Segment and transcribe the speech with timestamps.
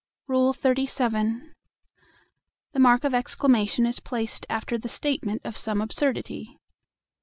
[0.27, 1.51] XXXVII.
[2.71, 6.57] The mark of exclamation is placed after the statement of some absurdity.